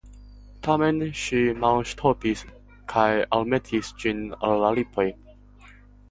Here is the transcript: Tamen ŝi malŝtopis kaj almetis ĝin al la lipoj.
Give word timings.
Tamen 0.67 1.01
ŝi 1.23 1.41
malŝtopis 1.63 2.41
kaj 2.93 3.03
almetis 3.39 3.91
ĝin 4.05 4.23
al 4.47 4.55
la 4.65 4.71
lipoj. 4.79 5.07